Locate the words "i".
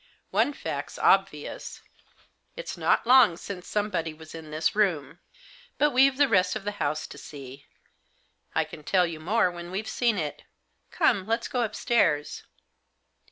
8.55-8.63